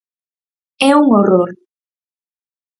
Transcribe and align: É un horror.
É 0.87 0.89
un 1.01 1.07
horror. 1.17 1.51